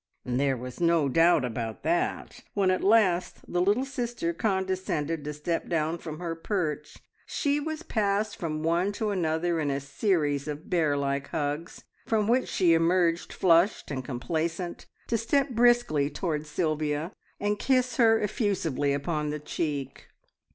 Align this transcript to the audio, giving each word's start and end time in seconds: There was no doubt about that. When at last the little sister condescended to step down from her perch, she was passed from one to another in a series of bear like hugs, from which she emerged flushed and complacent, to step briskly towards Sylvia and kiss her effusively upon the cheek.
There 0.25 0.57
was 0.57 0.81
no 0.81 1.07
doubt 1.07 1.45
about 1.45 1.83
that. 1.83 2.39
When 2.55 2.71
at 2.71 2.83
last 2.83 3.37
the 3.47 3.61
little 3.61 3.85
sister 3.85 4.33
condescended 4.33 5.23
to 5.23 5.31
step 5.31 5.69
down 5.69 5.99
from 5.99 6.17
her 6.17 6.33
perch, 6.33 6.97
she 7.27 7.59
was 7.59 7.83
passed 7.83 8.35
from 8.35 8.63
one 8.63 8.93
to 8.93 9.11
another 9.11 9.59
in 9.59 9.69
a 9.69 9.79
series 9.79 10.47
of 10.47 10.71
bear 10.71 10.97
like 10.97 11.27
hugs, 11.27 11.83
from 12.07 12.27
which 12.27 12.49
she 12.49 12.73
emerged 12.73 13.31
flushed 13.31 13.91
and 13.91 14.03
complacent, 14.03 14.87
to 15.05 15.19
step 15.19 15.51
briskly 15.51 16.09
towards 16.09 16.49
Sylvia 16.49 17.11
and 17.39 17.59
kiss 17.59 17.97
her 17.97 18.19
effusively 18.19 18.93
upon 18.93 19.29
the 19.29 19.37
cheek. 19.37 20.07